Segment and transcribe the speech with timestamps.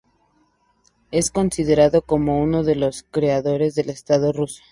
[1.11, 4.59] Es considerado como uno de los creadores del Estado ruso.